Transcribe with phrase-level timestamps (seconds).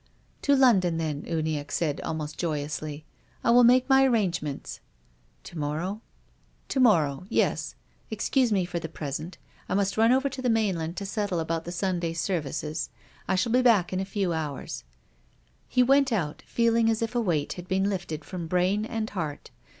[0.41, 3.05] "To London then," Uniacke said, almost joy ously."
[3.43, 4.79] I will make my arrangements.""
[5.43, 6.01] To morrow?""
[6.69, 7.27] To morrow.
[7.29, 7.75] Yes.
[8.09, 9.37] Excuse me for the present.
[9.69, 12.89] I must run over to the mainland to settle about the Sunday services.
[13.27, 14.83] I shall be back in a few hours."
[15.69, 19.51] He went out, feeling as if a weight had been lifted from brain and heart.